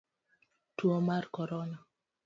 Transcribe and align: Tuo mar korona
Tuo 0.77 0.95
mar 1.07 1.23
korona 1.35 1.77